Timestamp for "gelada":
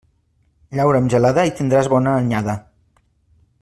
1.15-1.45